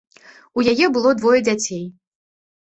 [0.59, 1.85] У яе было двое дзяцей.